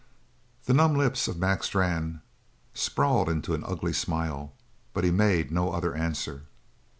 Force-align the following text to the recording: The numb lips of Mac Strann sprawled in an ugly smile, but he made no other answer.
The 0.65 0.73
numb 0.73 0.95
lips 0.95 1.27
of 1.27 1.37
Mac 1.37 1.63
Strann 1.63 2.23
sprawled 2.73 3.29
in 3.29 3.43
an 3.53 3.63
ugly 3.63 3.93
smile, 3.93 4.51
but 4.95 5.03
he 5.03 5.11
made 5.11 5.51
no 5.51 5.71
other 5.71 5.93
answer. 5.93 6.45